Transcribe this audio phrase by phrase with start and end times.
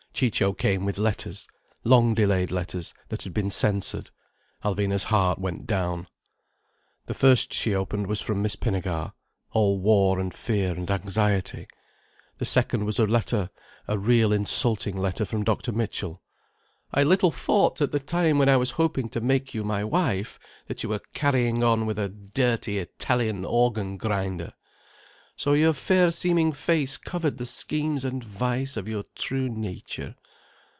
[0.13, 4.11] Ciccio came with letters—long delayed letters, that had been censored.
[4.63, 6.05] Alvina's heart went down.
[7.07, 11.65] The first she opened was from Miss Pinnegar—all war and fear and anxiety.
[12.37, 13.49] The second was a letter,
[13.87, 15.71] a real insulting letter from Dr.
[15.71, 16.21] Mitchell.
[16.93, 20.37] "I little thought, at the time when I was hoping to make you my wife,
[20.67, 24.53] that you were carrying on with a dirty Italian organ grinder.
[25.37, 30.13] So your fair seeming face covered the schemes and vice of your true nature.